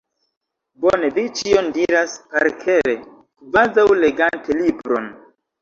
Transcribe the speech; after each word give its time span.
Bone 0.85 1.11
vi 1.17 1.25
ĉion 1.41 1.69
diras 1.75 2.15
parkere, 2.31 2.97
kvazaŭ 3.03 3.87
legante 4.07 4.59
libron! 4.65 5.11